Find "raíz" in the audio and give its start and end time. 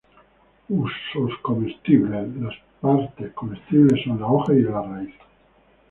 4.63-5.13